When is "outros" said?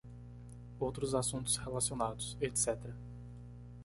0.79-1.13